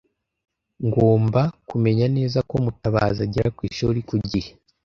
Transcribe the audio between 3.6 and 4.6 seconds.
ishuri ku gihe.